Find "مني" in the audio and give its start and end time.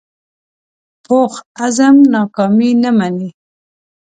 2.97-3.29